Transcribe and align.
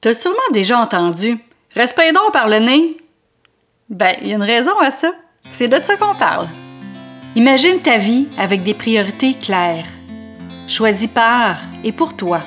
T'as 0.00 0.14
sûrement 0.14 0.38
déjà 0.52 0.78
entendu 0.78 1.38
Respire 1.74 2.12
donc 2.12 2.32
par 2.32 2.48
le 2.48 2.60
nez. 2.60 2.96
Ben, 3.90 4.14
il 4.22 4.28
y 4.28 4.32
a 4.32 4.36
une 4.36 4.42
raison 4.42 4.78
à 4.78 4.92
ça. 4.92 5.10
C'est 5.50 5.66
de 5.66 5.80
ça 5.82 5.96
qu'on 5.96 6.14
parle. 6.14 6.46
Imagine 7.34 7.80
ta 7.80 7.98
vie 7.98 8.28
avec 8.38 8.62
des 8.62 8.74
priorités 8.74 9.34
claires, 9.34 9.86
choisies 10.68 11.08
par 11.08 11.58
et 11.82 11.92
pour 11.92 12.16
toi, 12.16 12.42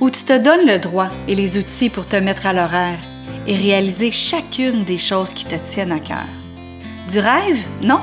où 0.00 0.10
tu 0.10 0.22
te 0.24 0.36
donnes 0.36 0.66
le 0.66 0.78
droit 0.78 1.08
et 1.28 1.34
les 1.34 1.56
outils 1.58 1.90
pour 1.90 2.06
te 2.06 2.16
mettre 2.16 2.46
à 2.46 2.52
l'horaire 2.52 2.98
et 3.46 3.56
réaliser 3.56 4.10
chacune 4.10 4.84
des 4.84 4.98
choses 4.98 5.32
qui 5.32 5.44
te 5.44 5.56
tiennent 5.56 5.92
à 5.92 5.98
cœur. 5.98 6.28
Du 7.10 7.18
rêve, 7.20 7.62
non, 7.82 8.00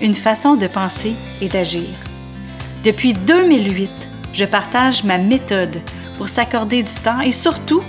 une 0.00 0.14
façon 0.14 0.54
de 0.54 0.68
penser 0.68 1.14
et 1.40 1.48
d'agir. 1.48 1.88
Depuis 2.84 3.14
2008, 3.14 3.90
je 4.32 4.44
partage 4.44 5.02
ma 5.02 5.18
méthode 5.18 5.80
pour 6.16 6.28
s'accorder 6.28 6.82
du 6.82 6.94
temps 6.94 7.20
et 7.20 7.32
surtout 7.32 7.82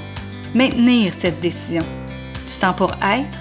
maintenir 0.54 1.14
cette 1.14 1.40
décision. 1.42 1.84
Du 2.48 2.54
temps 2.60 2.74
pour 2.74 2.92
être 3.04 3.40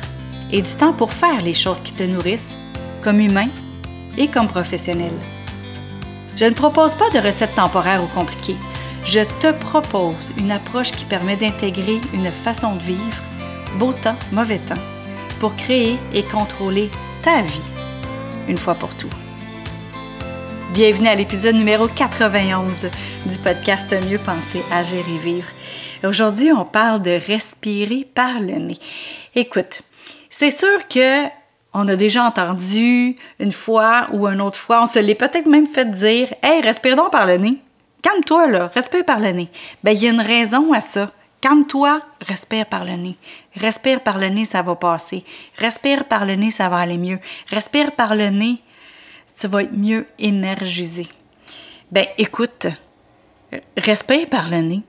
et 0.52 0.62
du 0.62 0.70
temps 0.70 0.92
pour 0.92 1.12
faire 1.12 1.42
les 1.42 1.55
choses 1.55 1.80
qui 1.80 1.92
te 1.92 2.02
nourrissent, 2.02 2.55
comme 3.02 3.20
humain 3.20 3.48
et 4.16 4.28
comme 4.28 4.48
professionnel. 4.48 5.12
Je 6.37 6.45
ne 6.45 6.55
propose 6.55 6.95
pas 6.95 7.11
de 7.11 7.19
recettes 7.19 7.55
temporaires 7.55 8.02
ou 8.02 8.06
compliquées. 8.09 8.56
Je 9.06 9.20
te 9.41 9.52
propose 9.52 10.33
une 10.38 10.50
approche 10.50 10.91
qui 10.91 11.05
permet 11.05 11.37
d'intégrer 11.37 12.00
une 12.12 12.30
façon 12.30 12.74
de 12.74 12.83
vivre, 12.83 13.23
beau 13.78 13.92
temps, 13.92 14.16
mauvais 14.33 14.59
temps, 14.59 14.83
pour 15.41 15.55
créer 15.56 15.98
et 16.12 16.23
contrôler 16.23 16.91
ta 17.23 17.42
vie, 17.42 17.70
une 18.48 18.59
fois 18.59 18.75
pour 18.75 18.95
tout. 18.97 19.11
Bienvenue 20.73 21.09
à 21.09 21.14
l'épisode 21.14 21.55
numéro 21.55 21.86
91 21.86 22.91
du 23.25 23.38
podcast 23.38 23.95
Mieux 24.11 24.19
penser, 24.19 24.62
agir 24.73 25.05
et 25.09 25.19
vivre. 25.19 25.55
Aujourd'hui, 26.05 26.52
on 26.52 26.64
parle 26.64 27.02
de 27.02 27.18
respirer 27.27 28.06
par 28.14 28.41
le 28.41 28.55
nez. 28.55 28.78
Écoute, 29.34 29.82
c'est 30.28 30.50
sûr 30.50 30.86
que 30.88 31.25
on 31.72 31.88
a 31.88 31.97
déjà 31.97 32.25
entendu 32.25 33.16
une 33.38 33.53
fois 33.53 34.06
ou 34.12 34.27
une 34.27 34.41
autre 34.41 34.56
fois, 34.56 34.83
on 34.83 34.86
se 34.86 34.98
l'est 34.98 35.14
peut-être 35.14 35.47
même 35.47 35.66
fait 35.66 35.91
dire 35.91 36.33
Hey, 36.42 36.62
respire 36.62 36.97
donc 36.97 37.12
par 37.12 37.27
le 37.27 37.36
nez. 37.36 37.58
Calme-toi, 38.03 38.47
là, 38.47 38.70
respire 38.75 39.05
par 39.05 39.20
le 39.20 39.30
nez. 39.33 39.48
Bien, 39.83 39.92
il 39.92 40.03
y 40.03 40.06
a 40.06 40.11
une 40.11 40.20
raison 40.20 40.72
à 40.72 40.80
ça. 40.80 41.11
Calme-toi, 41.41 42.00
respire 42.20 42.66
par 42.66 42.84
le 42.84 42.92
nez. 42.92 43.16
Respire 43.56 44.00
par 44.00 44.19
le 44.19 44.28
nez, 44.28 44.44
ça 44.44 44.62
va 44.62 44.75
passer. 44.75 45.25
Respire 45.56 46.05
par 46.05 46.25
le 46.25 46.34
nez, 46.34 46.50
ça 46.50 46.69
va 46.69 46.78
aller 46.78 46.98
mieux. 46.98 47.19
Respire 47.50 47.92
par 47.92 48.14
le 48.14 48.31
nez, 48.31 48.56
tu 49.38 49.47
vas 49.47 49.64
être 49.64 49.77
mieux 49.77 50.06
énergisé. 50.19 51.06
Ben, 51.91 52.06
écoute, 52.16 52.69
respire 53.77 54.28
par 54.28 54.48
le 54.48 54.60
nez. 54.60 54.83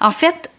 En 0.00 0.10
fait, 0.10 0.50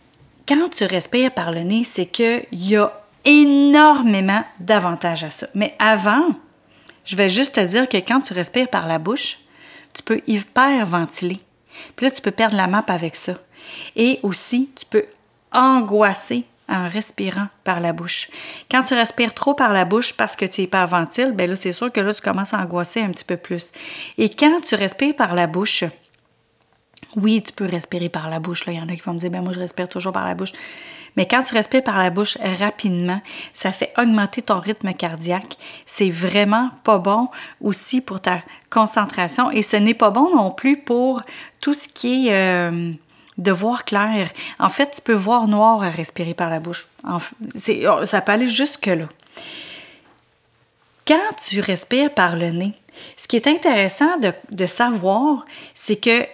quand 0.48 0.70
tu 0.70 0.84
respires 0.86 1.32
par 1.32 1.52
le 1.52 1.62
nez, 1.62 1.84
c'est 1.84 2.06
qu'il 2.06 2.46
y 2.52 2.76
a 2.76 2.92
énormément 3.24 4.44
d'avantages 4.60 5.24
à 5.24 5.30
ça. 5.30 5.48
Mais 5.56 5.76
avant, 5.80 6.36
je 7.06 7.16
vais 7.16 7.30
juste 7.30 7.56
te 7.56 7.66
dire 7.66 7.90
que 7.90 7.98
quand 7.98 8.22
tu 8.22 8.34
respires 8.34 8.68
par 8.68 8.88
la 8.88 9.00
bouche, 9.00 9.40
tu 9.94 10.04
peux 10.04 10.22
hyperventiler. 10.28 11.40
Puis 11.96 12.06
là, 12.06 12.12
tu 12.12 12.22
peux 12.22 12.32
perdre 12.32 12.56
la 12.56 12.68
map 12.68 12.86
avec 12.88 13.16
ça. 13.16 13.34
Et 13.96 14.20
aussi, 14.24 14.70
tu 14.76 14.86
peux 14.86 15.06
angoisser 15.52 16.46
en 16.68 16.90
respirant 16.90 17.48
par 17.64 17.80
la 17.80 17.94
bouche. 17.94 18.30
Quand 18.70 18.84
tu 18.84 18.94
respires 18.94 19.34
trop 19.34 19.54
par 19.54 19.72
la 19.72 19.86
bouche 19.86 20.14
parce 20.14 20.36
que 20.36 20.46
tu 20.46 20.62
hyperventiles, 20.62 21.32
bien 21.32 21.48
là, 21.48 21.56
c'est 21.56 21.72
sûr 21.72 21.92
que 21.92 22.00
là, 22.00 22.14
tu 22.14 22.22
commences 22.22 22.54
à 22.54 22.60
angoisser 22.60 23.02
un 23.02 23.10
petit 23.10 23.26
peu 23.26 23.38
plus. 23.38 23.72
Et 24.18 24.30
quand 24.30 24.62
tu 24.62 24.76
respires 24.76 25.16
par 25.16 25.36
la 25.36 25.48
bouche, 25.48 25.84
oui, 27.16 27.42
tu 27.42 27.52
peux 27.52 27.66
respirer 27.66 28.10
par 28.10 28.30
la 28.30 28.40
bouche. 28.40 28.66
Là. 28.66 28.74
Il 28.74 28.80
y 28.80 28.82
en 28.82 28.90
a 28.90 28.96
qui 28.96 29.02
vont 29.02 29.14
me 29.14 29.20
dire, 29.20 29.30
ben 29.30 29.42
moi, 29.42 29.54
je 29.54 29.60
respire 29.60 29.88
toujours 29.88 30.14
par 30.14 30.26
la 30.26 30.36
bouche. 30.36 30.52
Mais 31.16 31.26
quand 31.26 31.44
tu 31.44 31.54
respires 31.54 31.84
par 31.84 31.98
la 31.98 32.10
bouche 32.10 32.38
rapidement, 32.60 33.22
ça 33.54 33.72
fait 33.72 33.94
augmenter 33.98 34.42
ton 34.42 34.60
rythme 34.60 34.94
cardiaque. 34.94 35.58
C'est 35.86 36.10
vraiment 36.10 36.72
pas 36.84 36.98
bon 36.98 37.30
aussi 37.62 38.02
pour 38.02 38.20
ta 38.20 38.42
concentration 38.70 39.50
et 39.52 39.62
ce 39.62 39.78
n'est 39.78 39.94
pas 39.94 40.10
bon 40.10 40.36
non 40.36 40.52
plus 40.52 40.78
pour 40.78 41.22
tout 41.62 41.74
ce 41.74 41.88
qui 41.88 42.28
est 42.28 42.34
euh, 42.34 42.92
de 43.38 43.52
voir 43.52 43.86
clair. 43.86 44.30
En 44.60 44.70
fait, 44.70 44.92
tu 44.92 45.02
peux 45.02 45.14
voir 45.14 45.48
noir 45.48 45.84
à 45.84 45.90
respirer 45.90 46.34
par 46.34 46.50
la 46.50 46.60
bouche. 46.60 46.88
Oh, 47.08 47.20
ça 48.06 48.22
peut 48.22 48.32
aller 48.34 48.50
jusque-là. 48.50 49.08
Quand 51.08 51.34
tu 51.38 51.62
respires 51.62 52.14
par 52.14 52.36
le 52.36 52.50
nez, 52.50 52.74
ce 53.16 53.28
qui 53.28 53.36
est 53.36 53.48
intéressant 53.48 54.18
de, 54.18 54.34
de 54.52 54.66
savoir, 54.66 55.46
c'est 55.74 55.98
que 55.98 56.26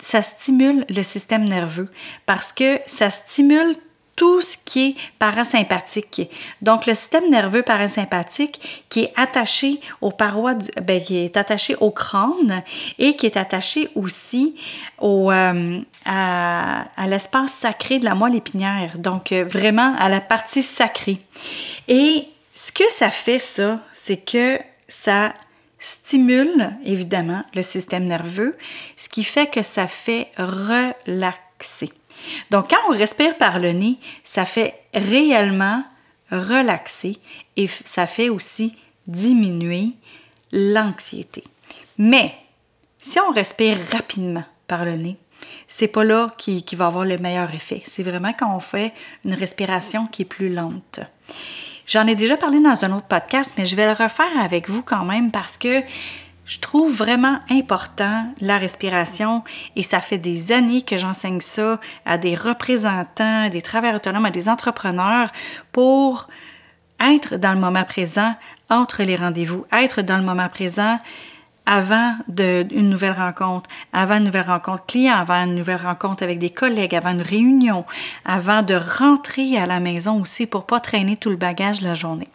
ça 0.00 0.22
stimule 0.22 0.84
le 0.88 1.02
système 1.02 1.48
nerveux 1.48 1.88
parce 2.26 2.52
que 2.52 2.80
ça 2.86 3.10
stimule 3.10 3.74
tout 4.20 4.42
ce 4.42 4.58
qui 4.62 4.88
est 4.88 4.96
parasympathique. 5.18 6.30
Donc, 6.60 6.84
le 6.84 6.92
système 6.92 7.30
nerveux 7.30 7.62
parasympathique 7.62 8.84
qui 8.90 9.04
est 9.04 9.12
attaché 9.16 9.80
aux 10.02 10.10
parois, 10.10 10.52
du, 10.52 10.68
ben, 10.82 11.00
qui 11.00 11.24
est 11.24 11.38
attaché 11.38 11.74
au 11.76 11.90
crâne 11.90 12.62
et 12.98 13.16
qui 13.16 13.24
est 13.24 13.38
attaché 13.38 13.88
aussi 13.94 14.56
au, 14.98 15.32
euh, 15.32 15.80
à, 16.04 16.84
l'espace 17.06 17.52
sacré 17.52 17.98
de 17.98 18.04
la 18.04 18.14
moelle 18.14 18.34
épinière. 18.34 18.98
Donc, 18.98 19.32
euh, 19.32 19.42
vraiment 19.44 19.96
à 19.98 20.10
la 20.10 20.20
partie 20.20 20.62
sacrée. 20.62 21.18
Et 21.88 22.26
ce 22.52 22.72
que 22.72 22.84
ça 22.90 23.10
fait, 23.10 23.38
ça, 23.38 23.80
c'est 23.90 24.18
que 24.18 24.58
ça 24.86 25.32
stimule 25.80 26.70
évidemment 26.84 27.42
le 27.54 27.62
système 27.62 28.04
nerveux, 28.04 28.56
ce 28.96 29.08
qui 29.08 29.24
fait 29.24 29.48
que 29.48 29.62
ça 29.62 29.88
fait 29.88 30.28
relaxer. 30.36 31.90
Donc 32.50 32.70
quand 32.70 32.78
on 32.88 32.96
respire 32.96 33.36
par 33.36 33.58
le 33.58 33.72
nez, 33.72 33.98
ça 34.22 34.44
fait 34.44 34.82
réellement 34.94 35.82
relaxer 36.30 37.16
et 37.56 37.66
ça 37.66 38.06
fait 38.06 38.28
aussi 38.28 38.76
diminuer 39.06 39.92
l'anxiété. 40.52 41.42
Mais 41.98 42.34
si 42.98 43.18
on 43.18 43.32
respire 43.32 43.78
rapidement 43.90 44.44
par 44.66 44.84
le 44.84 44.96
nez, 44.96 45.16
c'est 45.66 45.88
pas 45.88 46.04
là 46.04 46.32
qui, 46.36 46.62
qui 46.62 46.76
va 46.76 46.86
avoir 46.86 47.04
le 47.04 47.16
meilleur 47.16 47.52
effet. 47.54 47.82
C'est 47.86 48.02
vraiment 48.02 48.34
quand 48.38 48.54
on 48.54 48.60
fait 48.60 48.92
une 49.24 49.34
respiration 49.34 50.06
qui 50.06 50.22
est 50.22 50.26
plus 50.26 50.52
lente. 50.52 51.00
J'en 51.90 52.06
ai 52.06 52.14
déjà 52.14 52.36
parlé 52.36 52.60
dans 52.60 52.84
un 52.84 52.92
autre 52.92 53.08
podcast, 53.08 53.54
mais 53.58 53.66
je 53.66 53.74
vais 53.74 53.84
le 53.84 54.00
refaire 54.00 54.38
avec 54.40 54.70
vous 54.70 54.80
quand 54.80 55.04
même 55.04 55.32
parce 55.32 55.58
que 55.58 55.82
je 56.44 56.60
trouve 56.60 56.94
vraiment 56.94 57.40
important 57.50 58.32
la 58.40 58.58
respiration 58.58 59.42
et 59.74 59.82
ça 59.82 60.00
fait 60.00 60.16
des 60.16 60.52
années 60.52 60.82
que 60.82 60.96
j'enseigne 60.96 61.40
ça 61.40 61.80
à 62.06 62.16
des 62.16 62.36
représentants, 62.36 63.42
à 63.42 63.48
des 63.48 63.60
travailleurs 63.60 63.96
autonomes, 63.96 64.24
à 64.24 64.30
des 64.30 64.48
entrepreneurs 64.48 65.32
pour 65.72 66.28
être 67.00 67.38
dans 67.38 67.54
le 67.54 67.58
moment 67.58 67.82
présent 67.82 68.36
entre 68.68 69.02
les 69.02 69.16
rendez-vous, 69.16 69.66
être 69.72 70.02
dans 70.02 70.18
le 70.18 70.22
moment 70.22 70.48
présent 70.48 71.00
avant 71.70 72.16
une 72.36 72.90
nouvelle 72.90 73.12
rencontre, 73.12 73.70
avant 73.92 74.16
une 74.16 74.24
nouvelle 74.24 74.48
rencontre 74.48 74.84
client, 74.86 75.14
avant 75.14 75.44
une 75.44 75.54
nouvelle 75.54 75.80
rencontre 75.80 76.24
avec 76.24 76.40
des 76.40 76.50
collègues, 76.50 76.96
avant 76.96 77.12
une 77.12 77.22
réunion, 77.22 77.84
avant 78.24 78.62
de 78.62 78.74
rentrer 78.74 79.56
à 79.56 79.66
la 79.66 79.78
maison 79.78 80.20
aussi 80.20 80.46
pour 80.46 80.66
pas 80.66 80.80
traîner 80.80 81.16
tout 81.16 81.30
le 81.30 81.36
bagage 81.36 81.80
la 81.80 81.94
journée. 81.94 82.26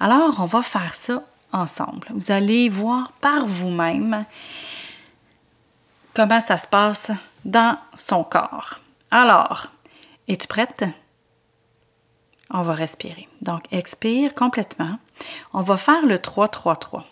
Alors, 0.00 0.40
on 0.40 0.46
va 0.46 0.62
faire 0.62 0.94
ça 0.94 1.22
ensemble. 1.52 2.08
Vous 2.14 2.32
allez 2.32 2.70
voir 2.70 3.12
par 3.20 3.44
vous-même 3.44 4.24
comment 6.14 6.40
ça 6.40 6.56
se 6.56 6.66
passe 6.66 7.10
dans 7.44 7.76
son 7.98 8.24
corps. 8.24 8.80
Alors, 9.10 9.66
es-tu 10.28 10.48
prête? 10.48 10.82
On 12.48 12.62
va 12.62 12.72
respirer. 12.72 13.28
Donc, 13.42 13.64
expire 13.70 14.34
complètement. 14.34 14.98
On 15.52 15.60
va 15.60 15.76
faire 15.76 16.06
le 16.06 16.16
3-3-3. 16.16 17.02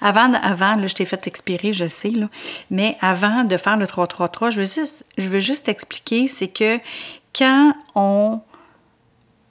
Avant, 0.00 0.32
avant 0.34 0.76
là, 0.76 0.86
je 0.86 0.94
t'ai 0.94 1.04
fait 1.04 1.26
expirer, 1.26 1.72
je 1.72 1.86
sais, 1.86 2.10
là, 2.10 2.28
mais 2.70 2.96
avant 3.00 3.44
de 3.44 3.56
faire 3.56 3.76
le 3.76 3.86
3-3-3, 3.86 4.50
je 4.50 4.60
veux 4.60 4.66
juste, 4.66 5.04
je 5.18 5.28
veux 5.28 5.40
juste 5.40 5.68
expliquer, 5.68 6.28
c'est 6.28 6.48
que 6.48 6.78
quand 7.34 7.74
on 7.94 8.40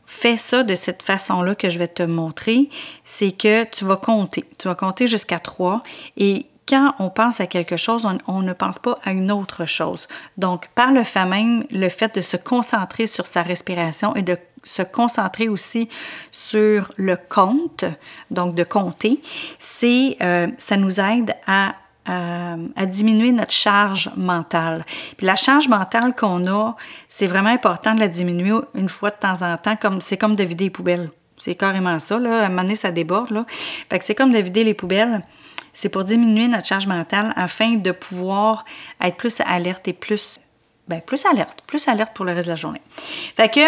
fait 0.06 0.38
ça 0.38 0.64
de 0.64 0.76
cette 0.76 1.04
façon-là 1.04 1.56
que 1.56 1.70
je 1.70 1.80
vais 1.80 1.88
te 1.88 2.04
montrer, 2.04 2.70
c'est 3.06 3.32
que 3.32 3.64
tu 3.64 3.86
vas 3.86 3.96
compter. 3.96 4.44
Tu 4.60 4.68
vas 4.68 4.76
compter 4.76 5.08
jusqu'à 5.08 5.40
3 5.40 5.84
et 6.18 6.48
quand 6.68 6.94
on 7.00 7.10
pense 7.10 7.40
à 7.40 7.48
quelque 7.48 7.78
chose, 7.78 8.06
on, 8.06 8.18
on, 8.28 8.42
ne 8.42 8.54
pense 8.54 8.78
pas 8.78 9.00
à 9.04 9.12
une 9.12 9.32
autre 9.32 9.66
chose. 9.66 10.08
Donc, 10.38 10.68
par 10.76 10.92
le 10.92 11.04
fait 11.04 11.26
même, 11.26 11.64
le 11.72 11.90
fait 11.90 12.16
de 12.16 12.22
se 12.22 12.38
concentrer 12.38 13.08
sur 13.08 13.26
sa 13.26 13.42
respiration 13.42 14.16
et 14.16 14.22
de 14.22 14.38
se 14.64 14.82
concentrer 14.82 15.50
aussi 15.50 15.90
sur 16.32 16.92
le 16.98 17.18
compte, 17.18 17.86
donc 18.30 18.56
de 18.56 18.64
compter, 18.64 19.20
c'est, 19.58 20.18
euh, 20.22 20.48
ça 20.58 20.78
nous 20.78 21.00
aide 21.00 21.36
à, 21.48 21.76
diminuer 22.88 23.32
notre 23.32 23.52
charge 23.52 24.10
mentale. 24.18 24.84
Puis 25.18 25.26
la 25.26 25.36
charge 25.36 25.70
mentale 25.70 26.14
qu'on 26.16 26.46
a, 26.48 26.76
c'est 27.08 27.28
vraiment 27.28 27.52
important 27.52 27.94
de 27.94 28.00
la 28.00 28.08
diminuer 28.08 28.60
une 28.74 28.90
fois 28.90 29.12
de 29.12 29.16
temps 29.16 29.44
en 29.44 29.56
temps, 29.58 29.76
comme 29.76 30.02
c'est 30.02 30.18
comme 30.18 30.36
de 30.36 30.44
vider 30.44 30.66
les 30.66 30.70
poubelles. 30.72 31.10
C'est 31.38 31.56
carrément 31.56 32.00
ça, 32.00 32.20
là. 32.20 32.42
À 32.42 32.46
un 32.46 32.50
moment 32.50 32.64
donné, 32.64 32.76
ça 32.76 32.92
déborde, 32.92 33.30
là. 33.30 33.46
Fait 33.90 34.00
que 34.00 34.04
c'est 34.04 34.16
comme 34.16 34.32
de 34.32 34.40
vider 34.40 34.64
les 34.64 34.74
poubelles. 34.74 35.22
C'est 35.74 35.90
pour 35.90 36.04
diminuer 36.04 36.48
notre 36.48 36.66
charge 36.66 36.88
mentale 36.88 37.34
afin 37.38 37.76
de 37.76 37.92
pouvoir 37.92 38.66
être 39.00 39.16
plus 39.16 39.40
alerte 39.46 39.88
et 39.88 39.94
plus 39.94 40.40
ben, 40.88 41.00
plus 41.00 41.26
alerte, 41.26 41.62
plus 41.68 41.88
alerte 41.88 42.14
pour 42.14 42.26
le 42.26 42.34
reste 42.34 42.48
de 42.48 42.52
la 42.52 42.58
journée. 42.58 42.82
Fait 43.38 43.48
que 43.48 43.62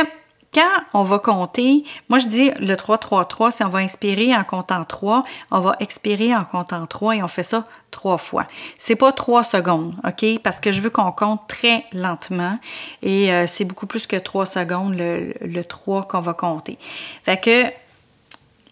quand 0.54 0.84
on 0.94 1.04
va 1.04 1.20
compter, 1.20 1.84
moi 2.10 2.20
je 2.20 2.28
dis 2.28 2.52
le 2.60 2.76
3-3-3, 2.76 3.52
c'est 3.52 3.64
on 3.64 3.70
va 3.70 3.80
inspirer 3.80 4.36
en 4.36 4.44
comptant 4.44 4.84
3, 4.84 5.24
on 5.52 5.60
va 5.60 5.76
expirer 5.80 6.36
en 6.36 6.46
comptant 6.46 6.86
3 6.86 7.18
et 7.18 7.24
on 7.24 7.28
fait 7.28 7.44
ça 7.44 7.66
trois 7.92 8.18
fois. 8.18 8.46
C'est 8.78 8.96
pas 8.96 9.12
3 9.12 9.44
secondes, 9.44 9.96
OK? 10.06 10.26
Parce 10.42 10.60
que 10.60 10.72
je 10.72 10.82
veux 10.82 10.90
qu'on 10.90 11.12
compte 11.12 11.48
très 11.48 11.86
lentement 11.94 12.58
et 13.02 13.34
euh, 13.34 13.46
c'est 13.46 13.66
beaucoup 13.66 13.88
plus 13.88 14.08
que 14.08 14.16
3 14.16 14.46
secondes 14.46 14.96
le, 14.96 15.34
le 15.42 15.64
3 15.64 16.08
qu'on 16.08 16.22
va 16.22 16.34
compter. 16.34 16.78
Fait 17.24 17.40
que 17.40 17.66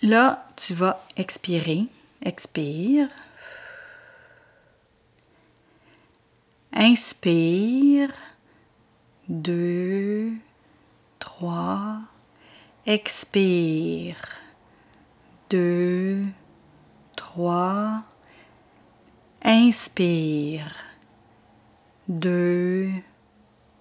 là, 0.02 0.46
tu 0.56 0.74
vas 0.74 1.04
expirer. 1.18 1.86
Expire. 2.24 3.08
Inspire. 6.74 8.10
2, 9.32 10.34
3. 11.42 12.02
Expire. 12.86 14.16
2, 15.50 16.26
3. 17.16 18.04
Inspire. 19.44 20.72
2, 22.10 22.92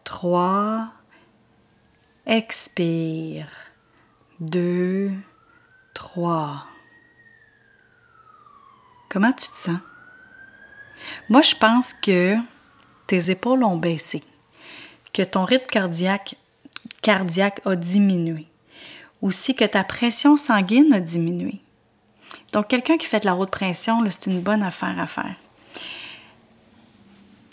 3. 0.04 0.88
Expire. 2.24 3.50
2, 4.40 5.10
3. 5.92 6.64
Comment 9.10 9.32
tu 9.34 9.48
te 9.50 9.56
sens? 9.56 9.80
Moi, 11.28 11.42
je 11.42 11.54
pense 11.56 11.92
que 11.92 12.36
tes 13.06 13.30
épaules 13.30 13.64
ont 13.64 13.76
baissé, 13.76 14.24
que 15.12 15.20
ton 15.20 15.44
rythme 15.44 15.66
cardiaque, 15.66 16.36
cardiaque 17.02 17.60
a 17.64 17.76
diminué, 17.76 18.46
aussi 19.22 19.54
que 19.54 19.64
ta 19.64 19.84
pression 19.84 20.36
sanguine 20.36 20.92
a 20.92 21.00
diminué. 21.00 21.60
Donc, 22.52 22.68
quelqu'un 22.68 22.96
qui 22.96 23.06
fait 23.06 23.20
de 23.20 23.26
la 23.26 23.36
haute 23.36 23.50
pression, 23.50 24.04
c'est 24.10 24.26
une 24.26 24.40
bonne 24.40 24.62
affaire 24.62 24.98
à 24.98 25.06
faire. 25.06 25.34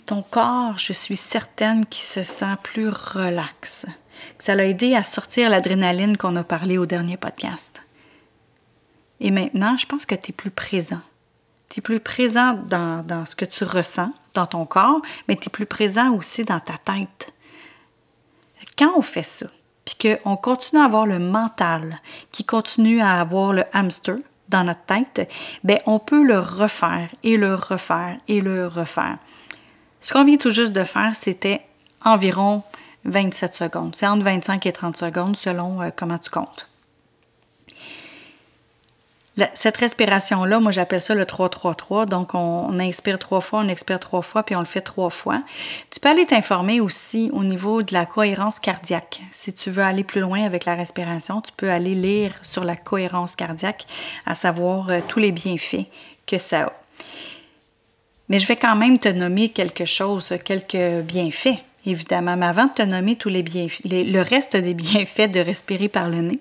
Ton 0.06 0.22
corps, 0.22 0.78
je 0.78 0.92
suis 0.92 1.16
certaine 1.16 1.84
qu'il 1.86 2.04
se 2.04 2.22
sent 2.22 2.56
plus 2.62 2.88
relax, 2.88 3.86
ça 4.38 4.54
l'a 4.54 4.66
aidé 4.66 4.94
à 4.94 5.02
sortir 5.02 5.50
l'adrénaline 5.50 6.16
qu'on 6.16 6.36
a 6.36 6.44
parlé 6.44 6.78
au 6.78 6.86
dernier 6.86 7.16
podcast. 7.16 7.82
Et 9.20 9.30
maintenant, 9.30 9.76
je 9.76 9.86
pense 9.86 10.06
que 10.06 10.14
tu 10.14 10.30
es 10.30 10.32
plus 10.32 10.50
présent. 10.50 11.00
Tu 11.68 11.80
es 11.80 11.82
plus 11.82 12.00
présent 12.00 12.54
dans, 12.54 13.04
dans, 13.04 13.26
ce 13.26 13.36
que 13.36 13.44
tu 13.44 13.64
ressens 13.64 14.12
dans 14.34 14.46
ton 14.46 14.64
corps, 14.64 15.02
mais 15.26 15.36
tu 15.36 15.48
es 15.48 15.50
plus 15.50 15.66
présent 15.66 16.12
aussi 16.14 16.44
dans 16.44 16.60
ta 16.60 16.78
tête. 16.78 17.32
Quand 18.78 18.92
on 18.96 19.02
fait 19.02 19.22
ça, 19.22 19.46
puis 19.84 20.18
qu'on 20.22 20.36
continue 20.36 20.80
à 20.80 20.84
avoir 20.84 21.06
le 21.06 21.18
mental, 21.18 22.00
qui 22.32 22.44
continue 22.44 23.00
à 23.00 23.20
avoir 23.20 23.52
le 23.52 23.64
hamster 23.72 24.16
dans 24.48 24.64
notre 24.64 24.82
tête, 24.82 25.30
bien, 25.64 25.78
on 25.86 25.98
peut 25.98 26.24
le 26.24 26.38
refaire 26.38 27.08
et 27.22 27.36
le 27.36 27.54
refaire 27.54 28.16
et 28.28 28.40
le 28.40 28.66
refaire. 28.66 29.18
Ce 30.00 30.12
qu'on 30.12 30.24
vient 30.24 30.36
tout 30.36 30.50
juste 30.50 30.72
de 30.72 30.84
faire, 30.84 31.14
c'était 31.14 31.62
environ 32.04 32.62
27 33.04 33.54
secondes. 33.54 33.96
C'est 33.96 34.06
entre 34.06 34.24
25 34.24 34.64
et 34.66 34.72
30 34.72 34.96
secondes 34.96 35.36
selon 35.36 35.82
euh, 35.82 35.90
comment 35.94 36.18
tu 36.18 36.30
comptes 36.30 36.68
cette 39.54 39.76
respiration-là, 39.76 40.60
moi 40.60 40.72
j'appelle 40.72 41.00
ça 41.00 41.14
le 41.14 41.24
3-3-3. 41.24 42.06
Donc 42.06 42.34
on, 42.34 42.78
inspire 42.78 43.18
trois 43.18 43.40
fois, 43.40 43.60
on 43.60 43.68
expire 43.68 44.00
trois 44.00 44.22
fois, 44.22 44.42
puis 44.42 44.56
on 44.56 44.60
le 44.60 44.64
fait 44.64 44.80
trois 44.80 45.10
fois. 45.10 45.42
Tu 45.90 46.00
peux 46.00 46.08
aller 46.08 46.26
t'informer 46.26 46.80
aussi 46.80 47.30
au 47.32 47.44
niveau 47.44 47.82
de 47.82 47.92
la 47.92 48.06
cohérence 48.06 48.60
cardiaque. 48.60 49.20
Si 49.30 49.52
tu 49.52 49.70
veux 49.70 49.82
aller 49.82 50.04
plus 50.04 50.20
loin 50.20 50.44
avec 50.44 50.64
la 50.64 50.74
respiration, 50.74 51.40
tu 51.40 51.52
peux 51.56 51.70
aller 51.70 51.94
lire 51.94 52.32
sur 52.42 52.64
la 52.64 52.76
cohérence 52.76 53.36
cardiaque, 53.36 53.86
à 54.26 54.34
savoir 54.34 54.90
euh, 54.90 55.00
tous 55.06 55.18
les 55.18 55.32
bienfaits 55.32 55.86
que 56.26 56.38
ça 56.38 56.62
a. 56.62 56.72
Mais 58.28 58.38
je 58.38 58.46
vais 58.46 58.56
quand 58.56 58.76
même 58.76 58.98
te 58.98 59.08
nommer 59.08 59.48
quelque 59.48 59.86
chose, 59.86 60.34
quelques 60.44 61.02
bienfaits, 61.04 61.58
évidemment. 61.86 62.36
Mais 62.36 62.46
avant 62.46 62.66
de 62.66 62.72
te 62.72 62.82
nommer 62.82 63.16
tous 63.16 63.30
les 63.30 63.42
bienfaits, 63.42 63.84
le 63.84 64.20
reste 64.20 64.56
des 64.56 64.74
bienfaits 64.74 65.30
de 65.30 65.40
respirer 65.40 65.88
par 65.88 66.08
le 66.08 66.20
nez, 66.20 66.40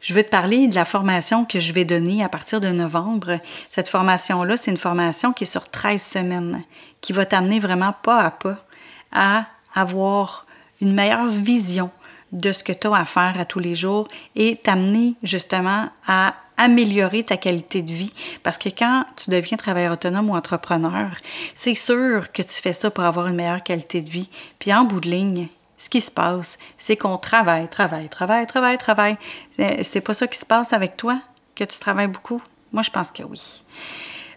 je 0.00 0.14
veux 0.14 0.22
te 0.22 0.30
parler 0.30 0.66
de 0.66 0.74
la 0.74 0.84
formation 0.84 1.44
que 1.44 1.60
je 1.60 1.72
vais 1.72 1.84
donner 1.84 2.24
à 2.24 2.28
partir 2.28 2.60
de 2.60 2.68
novembre. 2.68 3.38
Cette 3.68 3.88
formation-là, 3.88 4.56
c'est 4.56 4.70
une 4.70 4.76
formation 4.76 5.32
qui 5.32 5.44
est 5.44 5.46
sur 5.46 5.68
13 5.68 6.02
semaines, 6.02 6.62
qui 7.00 7.12
va 7.12 7.26
t'amener 7.26 7.60
vraiment 7.60 7.94
pas 8.02 8.20
à 8.20 8.30
pas 8.30 8.64
à 9.12 9.46
avoir 9.74 10.46
une 10.80 10.94
meilleure 10.94 11.28
vision 11.28 11.90
de 12.32 12.52
ce 12.52 12.62
que 12.62 12.72
tu 12.72 12.86
as 12.86 12.94
à 12.94 13.04
faire 13.04 13.34
à 13.38 13.44
tous 13.44 13.58
les 13.58 13.74
jours 13.74 14.08
et 14.36 14.56
t'amener 14.56 15.14
justement 15.22 15.88
à 16.06 16.34
améliorer 16.56 17.24
ta 17.24 17.36
qualité 17.36 17.82
de 17.82 17.92
vie. 17.92 18.12
Parce 18.42 18.58
que 18.58 18.68
quand 18.68 19.04
tu 19.16 19.30
deviens 19.30 19.56
travailleur 19.56 19.94
autonome 19.94 20.30
ou 20.30 20.34
entrepreneur, 20.34 21.10
c'est 21.54 21.74
sûr 21.74 22.30
que 22.32 22.42
tu 22.42 22.54
fais 22.54 22.72
ça 22.72 22.90
pour 22.90 23.04
avoir 23.04 23.26
une 23.26 23.36
meilleure 23.36 23.62
qualité 23.62 24.02
de 24.02 24.10
vie. 24.10 24.28
Puis 24.58 24.72
en 24.72 24.84
bout 24.84 25.00
de 25.00 25.10
ligne, 25.10 25.48
ce 25.80 25.88
qui 25.88 26.02
se 26.02 26.10
passe, 26.10 26.58
c'est 26.76 26.96
qu'on 26.96 27.16
travaille, 27.16 27.66
travaille, 27.66 28.10
travaille, 28.10 28.46
travaille, 28.46 28.76
travaille. 28.76 29.16
Euh, 29.58 29.78
c'est 29.82 30.02
pas 30.02 30.12
ça 30.12 30.26
qui 30.26 30.38
se 30.38 30.44
passe 30.44 30.74
avec 30.74 30.98
toi, 30.98 31.22
que 31.56 31.64
tu 31.64 31.78
travailles 31.78 32.06
beaucoup? 32.06 32.42
Moi, 32.70 32.82
je 32.82 32.90
pense 32.90 33.10
que 33.10 33.22
oui. 33.22 33.62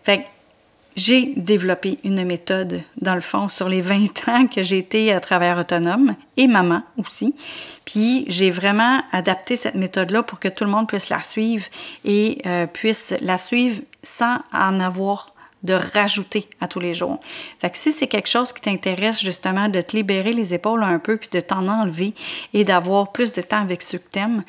Fait 0.04 0.25
j'ai 0.95 1.34
développé 1.36 1.98
une 2.04 2.24
méthode, 2.24 2.84
dans 3.01 3.16
le 3.16 3.22
fond, 3.22 3.50
sur 3.50 3.68
les 3.68 3.81
20 3.81 4.28
ans 4.30 4.48
que 4.48 4.63
j'ai 4.63 4.78
été 4.78 5.18
travailleur 5.22 5.57
autonome 5.57 6.16
et 6.38 6.48
maman 6.48 6.81
aussi. 6.98 7.36
Puis 7.84 8.24
j'ai 8.30 8.50
vraiment 8.50 9.01
adapté 9.12 9.57
cette 9.57 9.75
méthode-là 9.75 10.24
pour 10.24 10.39
que 10.39 10.48
tout 10.48 10.63
le 10.63 10.69
monde 10.69 10.88
puisse 10.88 11.10
la 11.10 11.22
suivre 11.22 11.66
et 12.06 12.42
euh, 12.46 12.68
puisse 12.68 13.13
la 13.19 13.38
suivre 13.38 13.81
sans 14.01 14.38
en 14.54 14.80
avoir 14.80 15.32
de 15.63 15.74
rajouter 15.74 16.48
à 16.62 16.68
tous 16.68 16.80
les 16.80 16.94
jours. 16.94 17.19
Fait 17.60 17.75
si 17.75 17.92
c'est 17.92 18.06
quelque 18.07 18.27
chose 18.27 18.54
qui 18.54 18.62
t'intéresse 18.62 19.19
justement 19.21 19.69
de 19.69 19.81
te 19.81 19.95
libérer 19.95 20.33
les 20.33 20.54
épaules 20.54 20.83
un 20.83 21.00
peu 21.00 21.18
puis 21.18 21.30
de 21.31 21.39
t'en 21.39 21.68
enlever 21.68 22.13
et 22.54 22.63
d'avoir 22.63 23.12
plus 23.12 23.31
de 23.31 23.42
temps 23.42 23.62
avec 23.62 23.81
ceux 23.81 23.98
que 23.98 24.10
t'aimes 24.10 24.44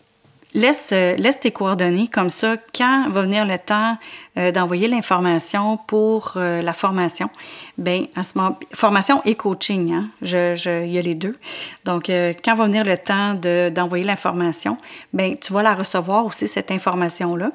Laisse, 0.54 0.90
euh, 0.92 1.16
laisse 1.16 1.40
tes 1.40 1.50
coordonnées 1.50 2.06
comme 2.06 2.30
ça. 2.30 2.56
Quand 2.72 3.08
va 3.08 3.22
venir 3.22 3.44
le 3.44 3.58
temps 3.58 3.98
euh, 4.38 4.52
d'envoyer 4.52 4.86
l'information 4.86 5.76
pour 5.76 6.34
euh, 6.36 6.62
la 6.62 6.72
formation, 6.72 7.28
ben 7.76 8.06
à 8.14 8.22
ce 8.22 8.38
moment, 8.38 8.56
formation 8.72 9.20
et 9.24 9.34
coaching, 9.34 9.92
hein, 9.92 10.10
je, 10.22 10.84
il 10.84 10.92
y 10.92 10.98
a 10.98 11.02
les 11.02 11.16
deux. 11.16 11.36
Donc, 11.84 12.06
quand 12.06 12.54
va 12.54 12.66
venir 12.66 12.84
le 12.84 12.96
temps 12.96 13.34
d'envoyer 13.34 14.04
l'information, 14.04 14.78
ben 15.12 15.36
tu 15.36 15.52
vas 15.52 15.62
la 15.62 15.74
recevoir 15.74 16.24
aussi 16.24 16.46
cette 16.46 16.70
information-là. 16.70 17.50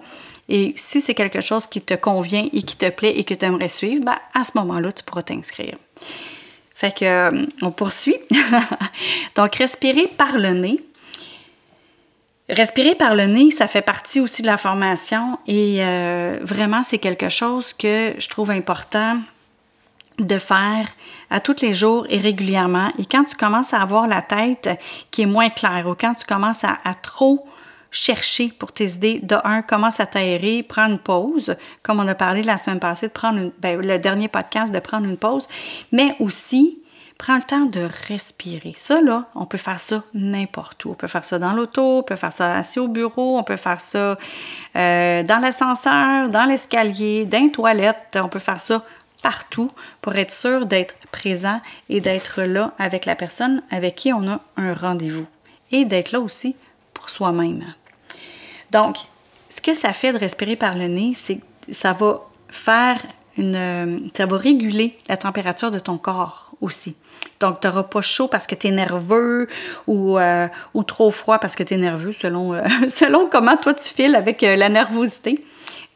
Et 0.50 0.74
si 0.75 1.00
c'est 1.00 1.13
quelque 1.13 1.41
chose 1.41 1.68
qui 1.68 1.79
te 1.79 1.94
convient 1.94 2.50
et 2.51 2.63
qui 2.63 2.75
te 2.75 2.89
plaît 2.89 3.13
et 3.18 3.24
que 3.24 3.34
tu 3.34 3.46
aimerais 3.46 3.68
suivre, 3.68 4.03
ben, 4.03 4.18
à 4.34 4.44
ce 4.44 4.51
moment-là, 4.56 4.91
tu 4.91 5.03
pourras 5.03 5.22
t'inscrire. 5.22 5.77
Fait 6.74 6.98
que, 6.98 7.48
on 7.62 7.72
poursuit. 7.72 8.18
Donc, 9.36 9.56
respirer 9.56 10.08
par 10.18 10.38
le 10.38 10.53
nez. 10.53 10.82
Respirer 12.50 12.96
par 12.96 13.13
le 13.13 13.27
nez, 13.27 13.51
ça 13.51 13.68
fait 13.68 13.84
partie 13.84 14.20
aussi 14.20 14.41
de 14.41 14.48
la 14.48 14.58
formation 14.58 15.38
et 15.46 15.77
euh, 15.82 16.39
vraiment, 16.41 16.82
c'est 16.82 16.98
quelque 16.98 17.29
chose 17.29 17.74
que 17.74 18.15
je 18.18 18.27
trouve 18.27 18.50
important 18.50 19.20
de 20.18 20.38
faire 20.39 20.88
à 21.29 21.39
tous 21.39 21.62
les 21.62 21.75
jours 21.75 22.08
et 22.10 22.18
régulièrement. 22.18 22.89
Et 22.98 23.06
quand 23.06 23.24
tu 23.25 23.36
commences 23.36 23.74
à 23.74 23.82
avoir 23.82 24.08
la 24.08 24.24
tête 24.24 24.68
qui 25.12 25.22
est 25.22 25.27
moins 25.27 25.50
claire 25.50 25.86
ou 25.88 25.94
quand 25.94 26.15
tu 26.15 26.25
commences 26.25 26.63
à, 26.63 26.94
trop 26.96 27.48
chercher 27.91 28.51
pour 28.58 28.72
tes 28.72 28.94
idées, 28.94 29.20
de 29.22 29.36
un, 29.44 29.62
commence 29.62 30.00
à 30.00 30.08
t'aérer, 30.08 30.63
prendre 30.63 30.94
une 30.94 31.00
pause, 31.00 31.56
comme 31.84 32.00
on 32.00 32.08
a 32.08 32.15
parlé 32.15 32.41
la 32.41 32.58
semaine 32.58 32.79
passée, 32.79 33.10
de 33.10 33.13
prendre 33.13 33.51
ben, 33.60 33.79
le 33.79 34.00
dernier 34.00 34.27
podcast, 34.27 34.74
de 34.74 34.79
prendre 34.79 35.08
une 35.08 35.18
pause, 35.18 35.48
mais 35.91 36.15
aussi 36.20 36.79
prends 37.20 37.36
le 37.36 37.44
temps 37.44 37.66
de 37.66 37.88
respirer. 38.08 38.74
Ça, 38.78 39.02
là, 39.02 39.26
on 39.36 39.46
peut 39.46 39.58
faire 39.58 39.80
ça 39.80 40.02
n'importe 40.14 40.86
où. 40.86 40.92
On 40.92 40.96
peut 40.96 41.08
faire 41.08 41.26
ça 41.26 41.38
dans 41.38 41.52
l'auto, 41.52 42.00
on 42.00 42.04
peut 42.04 42.16
faire 42.16 42.32
ça 42.32 42.56
assis 42.56 42.80
au 42.80 42.88
bureau, 42.88 43.38
on 43.38 43.44
peut 43.44 43.58
faire 43.58 43.82
ça 43.82 44.18
euh, 44.76 45.24
dans 45.24 45.40
l'ascenseur, 45.40 46.30
dans 46.30 46.46
l'escalier, 46.46 47.26
dans 47.26 47.44
les 47.44 47.52
toilettes. 47.52 48.18
On 48.20 48.30
peut 48.30 48.40
faire 48.40 48.60
ça 48.60 48.84
partout 49.22 49.70
pour 50.02 50.16
être 50.16 50.32
sûr 50.32 50.66
d'être 50.66 50.96
présent 51.12 51.62
et 51.90 52.00
d'être 52.00 52.42
là 52.42 52.72
avec 52.80 53.06
la 53.06 53.16
personne 53.16 53.62
avec 53.70 53.96
qui 53.96 54.14
on 54.14 54.26
a 54.28 54.40
un 54.56 54.74
rendez-vous. 54.74 55.28
Et 55.72 55.84
d'être 55.84 56.14
là 56.14 56.22
aussi 56.22 56.56
pour 56.94 57.10
soi-même. 57.10 57.66
Donc, 58.72 58.96
ce 59.50 59.60
que 59.60 59.74
ça 59.74 59.92
fait 59.92 60.14
de 60.14 60.18
respirer 60.18 60.56
par 60.56 60.76
le 60.76 60.88
nez, 60.88 61.14
c'est 61.16 61.36
que 61.36 61.74
ça 61.74 61.92
va 61.92 62.22
faire 62.48 63.02
une. 63.38 64.10
ça 64.14 64.26
va 64.26 64.38
réguler 64.38 64.98
la 65.10 65.18
température 65.18 65.70
de 65.70 65.80
ton 65.80 65.98
corps 65.98 66.52
aussi. 66.62 66.96
Donc, 67.40 67.62
tu 67.62 67.68
n'auras 67.68 67.84
pas 67.84 68.02
chaud 68.02 68.28
parce 68.28 68.48
que 68.48 68.56
tu 68.56 68.68
es 68.68 68.72
nerveux 68.72 69.48
ou, 69.88 70.18
euh, 70.18 70.48
ou, 70.74 70.84
trop 70.84 71.12
froid 71.12 71.40
parce 71.40 71.56
que 71.56 71.64
tu 71.64 71.74
es 71.74 71.78
nerveux, 71.78 72.12
selon, 72.12 72.54
euh, 72.54 72.64
selon 72.90 73.28
comment 73.28 73.58
toi 73.58 73.74
tu 73.74 73.88
files 73.90 74.16
avec 74.16 74.44
euh, 74.44 74.56
la 74.56 74.70
nervosité 74.70 75.44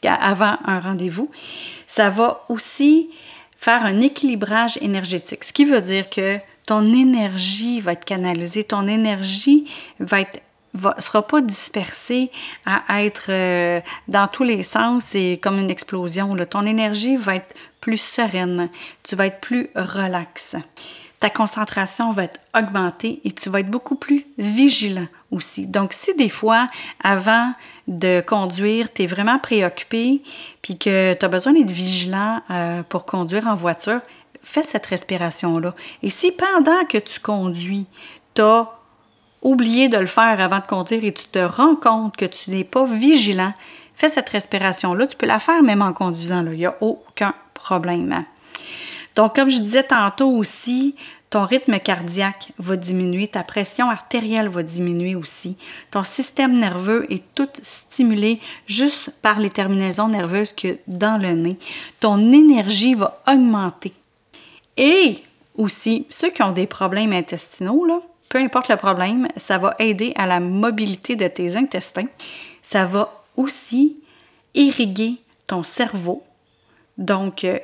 avant 0.05 0.57
un 0.65 0.79
rendez-vous. 0.81 1.31
Ça 1.87 2.09
va 2.09 2.43
aussi 2.49 3.09
faire 3.55 3.85
un 3.85 4.01
équilibrage 4.01 4.77
énergétique, 4.81 5.45
ce 5.45 5.53
qui 5.53 5.63
veut 5.63 5.79
dire 5.79 6.09
que 6.09 6.39
ton 6.65 6.93
énergie 6.93 7.79
va 7.79 7.93
être 7.93 8.03
canalisée, 8.03 8.65
ton 8.65 8.87
énergie 8.87 9.65
va 9.99 10.21
être 10.21 10.41
ne 10.73 11.01
sera 11.01 11.21
pas 11.21 11.39
dispersée 11.39 12.31
à 12.65 13.03
être 13.03 13.29
dans 14.07 14.27
tous 14.27 14.43
les 14.43 14.63
sens 14.63 15.13
et 15.13 15.39
comme 15.39 15.59
une 15.59 15.69
explosion. 15.69 16.35
Ton 16.49 16.65
énergie 16.65 17.15
va 17.15 17.35
être 17.35 17.55
plus 17.79 18.01
sereine, 18.01 18.69
tu 19.03 19.15
vas 19.15 19.27
être 19.27 19.39
plus 19.39 19.69
relax 19.75 20.55
ta 21.23 21.29
concentration 21.29 22.11
va 22.11 22.25
être 22.25 22.41
augmentée 22.53 23.21
et 23.23 23.31
tu 23.31 23.47
vas 23.47 23.61
être 23.61 23.71
beaucoup 23.71 23.95
plus 23.95 24.25
vigilant 24.37 25.07
aussi. 25.31 25.67
Donc, 25.67 25.93
si 25.93 26.13
des 26.15 26.27
fois, 26.27 26.67
avant 27.01 27.53
de 27.87 28.21
conduire, 28.27 28.91
tu 28.91 29.03
es 29.03 29.05
vraiment 29.05 29.39
préoccupé 29.39 30.21
puis 30.61 30.77
que 30.77 31.13
tu 31.13 31.25
as 31.25 31.29
besoin 31.29 31.53
d'être 31.53 31.71
vigilant 31.71 32.41
euh, 32.51 32.83
pour 32.83 33.05
conduire 33.05 33.47
en 33.47 33.55
voiture, 33.55 34.01
fais 34.43 34.63
cette 34.63 34.85
respiration-là. 34.85 35.73
Et 36.01 36.09
si 36.09 36.33
pendant 36.33 36.83
que 36.89 36.97
tu 36.97 37.21
conduis, 37.21 37.87
tu 38.33 38.41
as 38.41 38.69
oublié 39.41 39.87
de 39.87 39.99
le 39.99 40.07
faire 40.07 40.41
avant 40.41 40.59
de 40.59 40.67
conduire 40.67 41.05
et 41.05 41.13
tu 41.13 41.27
te 41.27 41.39
rends 41.39 41.77
compte 41.77 42.17
que 42.17 42.25
tu 42.25 42.51
n'es 42.51 42.65
pas 42.65 42.83
vigilant, 42.83 43.53
fais 43.95 44.09
cette 44.09 44.27
respiration-là. 44.27 45.07
Tu 45.07 45.15
peux 45.15 45.25
la 45.25 45.39
faire 45.39 45.63
même 45.63 45.83
en 45.83 45.93
conduisant. 45.93 46.45
Il 46.47 46.57
n'y 46.57 46.65
a 46.65 46.75
aucun 46.81 47.33
problème. 47.53 48.25
Donc, 49.15 49.35
comme 49.35 49.49
je 49.49 49.59
disais 49.59 49.83
tantôt 49.83 50.29
aussi, 50.29 50.95
ton 51.29 51.45
rythme 51.45 51.79
cardiaque 51.79 52.51
va 52.59 52.75
diminuer, 52.75 53.27
ta 53.27 53.43
pression 53.43 53.89
artérielle 53.89 54.49
va 54.49 54.61
diminuer 54.61 55.15
aussi. 55.15 55.57
Ton 55.89 56.03
système 56.03 56.57
nerveux 56.57 57.11
est 57.11 57.23
tout 57.33 57.49
stimulé 57.61 58.39
juste 58.67 59.11
par 59.21 59.39
les 59.39 59.49
terminaisons 59.49 60.09
nerveuses 60.09 60.53
que 60.53 60.77
dans 60.87 61.19
le 61.19 61.33
nez. 61.33 61.57
Ton 61.99 62.31
énergie 62.31 62.93
va 62.93 63.21
augmenter. 63.27 63.93
Et 64.77 65.23
aussi, 65.55 66.05
ceux 66.09 66.29
qui 66.29 66.43
ont 66.43 66.51
des 66.51 66.67
problèmes 66.67 67.13
intestinaux, 67.13 68.03
peu 68.29 68.37
importe 68.39 68.69
le 68.69 68.77
problème, 68.77 69.27
ça 69.35 69.57
va 69.57 69.73
aider 69.79 70.13
à 70.15 70.25
la 70.25 70.39
mobilité 70.39 71.15
de 71.15 71.27
tes 71.27 71.55
intestins. 71.55 72.07
Ça 72.61 72.85
va 72.85 73.11
aussi 73.35 73.97
irriguer 74.53 75.15
ton 75.47 75.63
cerveau. 75.63 76.23
Donc, 76.97 77.43
euh, 77.43 77.57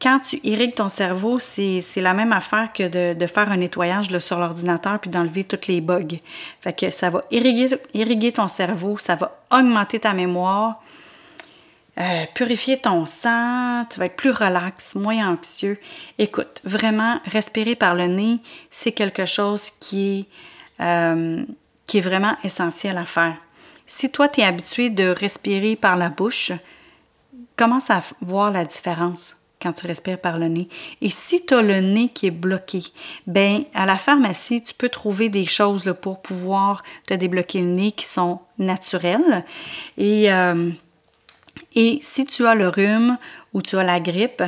quand 0.00 0.20
tu 0.20 0.40
irrigues 0.44 0.74
ton 0.74 0.88
cerveau, 0.88 1.38
c'est 1.38 1.82
la 1.96 2.14
même 2.14 2.32
affaire 2.32 2.72
que 2.72 3.14
de, 3.14 3.26
faire 3.26 3.50
un 3.50 3.58
nettoyage 3.58 4.16
sur 4.18 4.38
l'ordinateur 4.38 4.98
puis 4.98 5.10
d'enlever 5.10 5.44
toutes 5.44 5.66
les 5.66 5.80
bugs. 5.80 6.18
Fait 6.60 6.72
que 6.72 6.90
ça 6.90 7.10
va 7.10 7.20
irriguer, 7.30 7.76
irriguer 7.92 8.32
ton 8.32 8.48
cerveau, 8.48 8.96
ça 8.96 9.14
va 9.14 9.38
augmenter 9.50 10.00
ta 10.00 10.14
mémoire, 10.14 10.82
euh, 11.98 12.24
purifier 12.34 12.78
ton 12.78 13.04
sang, 13.04 13.84
tu 13.90 13.98
vas 13.98 14.06
être 14.06 14.16
plus 14.16 14.30
relax, 14.30 14.94
moins 14.94 15.32
anxieux. 15.32 15.78
Écoute, 16.18 16.62
vraiment, 16.64 17.20
respirer 17.26 17.74
par 17.74 17.94
le 17.94 18.06
nez, 18.06 18.38
c'est 18.70 18.92
quelque 18.92 19.26
chose 19.26 19.68
qui 19.68 20.20
est, 20.20 20.82
euh, 20.82 21.44
qui 21.86 21.98
est 21.98 22.02
vraiment 22.02 22.36
essentiel 22.42 22.96
à 22.96 23.04
faire. 23.04 23.36
Si 23.84 24.10
toi, 24.10 24.28
tu 24.28 24.40
es 24.40 24.44
habitué 24.44 24.88
de 24.88 25.08
respirer 25.08 25.76
par 25.76 25.96
la 25.98 26.08
bouche, 26.08 26.52
commence 27.56 27.90
à 27.90 28.00
voir 28.22 28.50
la 28.50 28.64
différence 28.64 29.34
quand 29.60 29.72
tu 29.72 29.86
respires 29.86 30.18
par 30.18 30.38
le 30.38 30.48
nez. 30.48 30.68
Et 31.00 31.08
si 31.08 31.44
tu 31.44 31.54
as 31.54 31.62
le 31.62 31.80
nez 31.80 32.08
qui 32.08 32.26
est 32.26 32.32
bloqué, 32.32 32.82
ben 33.26 33.64
à 33.74 33.86
la 33.86 33.96
pharmacie, 33.96 34.62
tu 34.62 34.74
peux 34.74 34.88
trouver 34.88 35.28
des 35.28 35.46
choses 35.46 35.94
pour 36.00 36.22
pouvoir 36.22 36.82
te 37.06 37.14
débloquer 37.14 37.60
le 37.60 37.66
nez 37.66 37.92
qui 37.92 38.06
sont 38.06 38.40
naturelles. 38.58 39.44
Et, 39.98 40.32
euh, 40.32 40.70
et 41.74 41.98
si 42.02 42.24
tu 42.24 42.46
as 42.46 42.54
le 42.54 42.68
rhume 42.68 43.18
ou 43.52 43.62
tu 43.62 43.76
as 43.76 43.84
la 43.84 44.00
grippe, 44.00 44.42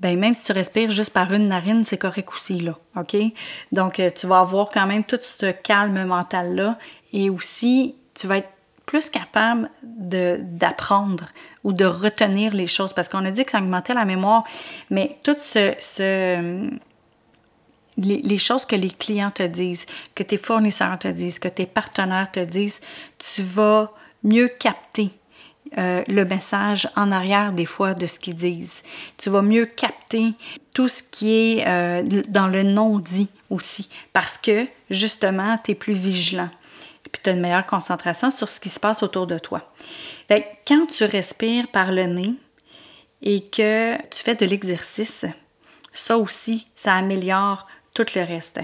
ben 0.00 0.18
même 0.18 0.34
si 0.34 0.44
tu 0.44 0.52
respires 0.52 0.90
juste 0.90 1.12
par 1.12 1.32
une 1.32 1.46
narine, 1.46 1.84
c'est 1.84 1.98
correct 1.98 2.30
aussi, 2.34 2.60
là, 2.60 2.78
OK? 2.96 3.16
Donc, 3.70 4.00
euh, 4.00 4.08
tu 4.08 4.26
vas 4.26 4.38
avoir 4.38 4.70
quand 4.70 4.86
même 4.86 5.04
tout 5.04 5.18
ce 5.20 5.50
calme 5.50 6.02
mental-là 6.04 6.78
et 7.12 7.28
aussi, 7.28 7.96
tu 8.14 8.26
vas 8.26 8.38
être 8.38 8.48
plus 8.90 9.08
capable 9.08 9.70
d'apprendre 9.84 11.26
ou 11.62 11.72
de 11.72 11.84
retenir 11.84 12.52
les 12.52 12.66
choses. 12.66 12.92
Parce 12.92 13.08
qu'on 13.08 13.24
a 13.24 13.30
dit 13.30 13.44
que 13.44 13.52
ça 13.52 13.58
augmentait 13.58 13.94
la 13.94 14.04
mémoire, 14.04 14.42
mais 14.90 15.16
tout 15.22 15.36
ce, 15.38 15.76
les, 17.96 18.38
choses 18.38 18.66
que 18.66 18.74
les 18.74 18.90
clients 18.90 19.30
te 19.30 19.44
disent, 19.44 19.86
que 20.16 20.24
tes 20.24 20.38
fournisseurs 20.38 20.98
te 20.98 21.06
disent, 21.06 21.38
que 21.38 21.46
tes 21.46 21.66
partenaires 21.66 22.32
te 22.32 22.40
disent, 22.40 22.80
tu 23.18 23.42
vas 23.42 23.92
mieux 24.24 24.48
capter 24.48 25.10
euh, 25.78 26.02
le 26.08 26.24
message 26.24 26.88
en 26.96 27.12
arrière 27.12 27.52
des 27.52 27.66
fois 27.66 27.94
de 27.94 28.08
ce 28.08 28.18
qu'ils 28.18 28.34
disent. 28.34 28.82
Tu 29.18 29.30
vas 29.30 29.42
mieux 29.42 29.66
capter 29.66 30.32
tout 30.74 30.88
ce 30.88 31.04
qui 31.04 31.30
est 31.30 31.64
euh, 31.68 32.02
dans 32.28 32.48
le 32.48 32.64
non-dit 32.64 33.28
aussi. 33.50 33.88
Parce 34.12 34.36
que 34.36 34.66
justement, 34.90 35.58
tu 35.62 35.70
es 35.70 35.74
plus 35.76 35.94
vigilant 35.94 36.50
tu 37.22 37.30
as 37.30 37.32
une 37.32 37.40
meilleure 37.40 37.66
concentration 37.66 38.30
sur 38.30 38.48
ce 38.48 38.60
qui 38.60 38.68
se 38.68 38.80
passe 38.80 39.02
autour 39.02 39.26
de 39.26 39.38
toi. 39.38 39.62
quand 40.28 40.86
tu 40.86 41.04
respires 41.04 41.68
par 41.68 41.92
le 41.92 42.04
nez 42.04 42.34
et 43.22 43.40
que 43.40 43.96
tu 44.08 44.22
fais 44.22 44.34
de 44.34 44.46
l'exercice, 44.46 45.24
ça 45.92 46.18
aussi, 46.18 46.66
ça 46.74 46.94
améliore 46.94 47.66
tout 47.94 48.06
le 48.14 48.22
reste. 48.22 48.60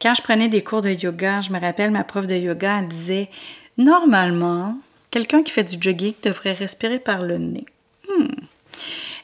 Quand 0.00 0.14
je 0.14 0.22
prenais 0.22 0.48
des 0.48 0.62
cours 0.62 0.82
de 0.82 0.90
yoga, 0.90 1.40
je 1.40 1.50
me 1.50 1.60
rappelle, 1.60 1.90
ma 1.90 2.04
prof 2.04 2.26
de 2.26 2.34
yoga 2.34 2.82
disait 2.82 3.30
normalement, 3.78 4.78
quelqu'un 5.10 5.42
qui 5.42 5.52
fait 5.52 5.64
du 5.64 5.76
jogging 5.80 6.14
devrait 6.22 6.52
respirer 6.52 6.98
par 6.98 7.22
le 7.22 7.38
nez. 7.38 7.64
Hmm. 8.08 8.26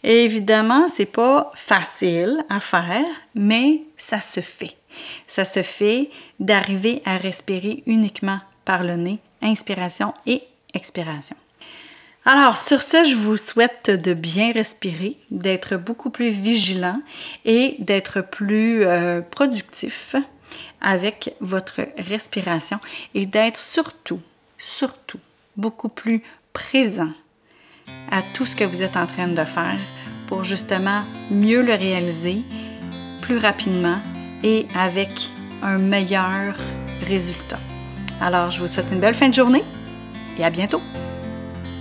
Et 0.04 0.24
évidemment, 0.24 0.88
c'est 0.88 1.06
pas 1.06 1.50
facile 1.54 2.44
à 2.48 2.58
faire, 2.58 3.06
mais 3.34 3.82
ça 3.96 4.20
se 4.20 4.40
fait. 4.40 4.76
Ça 5.28 5.44
se 5.44 5.62
fait 5.62 6.10
d'arriver 6.40 7.02
à 7.04 7.16
respirer 7.16 7.82
uniquement 7.86 8.40
par 8.64 8.82
le 8.82 8.96
nez, 8.96 9.18
inspiration 9.40 10.14
et 10.26 10.42
expiration. 10.74 11.36
Alors, 12.24 12.56
sur 12.56 12.82
ce, 12.82 13.04
je 13.04 13.16
vous 13.16 13.36
souhaite 13.36 13.90
de 13.90 14.14
bien 14.14 14.52
respirer, 14.52 15.16
d'être 15.32 15.76
beaucoup 15.76 16.10
plus 16.10 16.30
vigilant 16.30 17.00
et 17.44 17.74
d'être 17.80 18.20
plus 18.20 18.84
euh, 18.84 19.20
productif 19.22 20.14
avec 20.80 21.34
votre 21.40 21.80
respiration 21.98 22.78
et 23.14 23.26
d'être 23.26 23.56
surtout, 23.56 24.20
surtout 24.56 25.18
beaucoup 25.56 25.88
plus 25.88 26.22
présent 26.52 27.10
à 28.12 28.22
tout 28.34 28.46
ce 28.46 28.54
que 28.54 28.64
vous 28.64 28.82
êtes 28.82 28.96
en 28.96 29.06
train 29.06 29.28
de 29.28 29.44
faire 29.44 29.78
pour 30.28 30.44
justement 30.44 31.02
mieux 31.30 31.62
le 31.62 31.74
réaliser 31.74 32.42
plus 33.20 33.38
rapidement 33.38 33.98
et 34.44 34.66
avec 34.76 35.28
un 35.62 35.78
meilleur 35.78 36.54
résultat. 37.06 37.58
Alors, 38.22 38.50
je 38.50 38.60
vous 38.60 38.68
souhaite 38.68 38.92
une 38.92 39.00
belle 39.00 39.16
fin 39.16 39.28
de 39.28 39.34
journée 39.34 39.64
et 40.38 40.44
à 40.44 40.50
bientôt. 40.50 40.80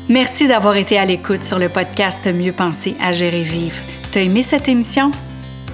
Merci 0.10 0.48
d'avoir 0.48 0.76
été 0.76 0.98
à 0.98 1.06
l'écoute 1.06 1.44
sur 1.44 1.60
le 1.60 1.70
podcast 1.70 2.26
Mieux 2.26 2.52
penser, 2.52 2.96
à 3.00 3.14
gérer 3.14 3.44
vivre. 3.44 3.78
T'as 4.12 4.22
aimé 4.22 4.42
cette 4.42 4.68
émission? 4.68 5.12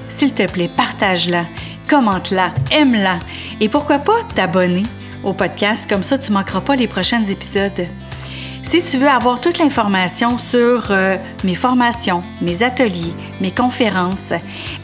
S'il 0.09 0.33
te 0.33 0.43
plaît, 0.51 0.69
partage-la, 0.75 1.45
commente-la, 1.89 2.51
aime-la 2.71 3.19
et 3.61 3.69
pourquoi 3.69 3.99
pas 3.99 4.21
t'abonner 4.35 4.83
au 5.23 5.31
podcast, 5.31 5.89
comme 5.89 6.03
ça 6.03 6.17
tu 6.17 6.33
manqueras 6.33 6.59
pas 6.59 6.75
les 6.75 6.87
prochains 6.87 7.23
épisodes. 7.23 7.85
Si 8.63 8.83
tu 8.83 8.97
veux 8.97 9.07
avoir 9.07 9.39
toute 9.39 9.59
l'information 9.59 10.37
sur 10.37 10.91
euh, 10.91 11.15
mes 11.45 11.55
formations, 11.55 12.21
mes 12.41 12.61
ateliers, 12.61 13.13
mes 13.39 13.51
conférences, 13.51 14.33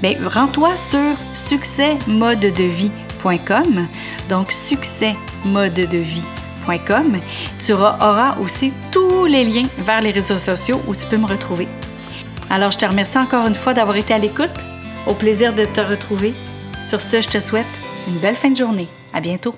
ben, 0.02 0.16
rends-toi 0.26 0.78
sur 0.78 1.18
succèsmodedevie.com. 1.36 3.88
Donc, 4.30 4.54
succès 4.54 5.18
tu 7.66 7.74
auras 7.74 8.38
aussi 8.40 8.72
tous 8.92 9.26
les 9.26 9.44
liens 9.44 9.68
vers 9.80 10.02
les 10.02 10.12
réseaux 10.12 10.38
sociaux 10.38 10.82
où 10.88 10.96
tu 10.96 11.06
peux 11.08 11.18
me 11.18 11.28
retrouver. 11.28 11.68
Alors, 12.50 12.72
je 12.72 12.78
te 12.78 12.86
remercie 12.86 13.18
encore 13.18 13.48
une 13.48 13.56
fois 13.56 13.74
d'avoir 13.74 13.98
été 13.98 14.14
à 14.14 14.18
l'écoute. 14.18 14.52
Au 15.08 15.14
plaisir 15.14 15.54
de 15.54 15.66
te 15.66 15.82
retrouver. 15.82 16.34
Sur 16.88 17.02
ce, 17.02 17.22
je 17.22 17.28
te 17.28 17.40
souhaite 17.40 17.66
une 18.08 18.20
belle 18.20 18.36
fin 18.36 18.50
de 18.50 18.58
journée. 18.58 18.88
À 19.14 19.20
bientôt. 19.20 19.56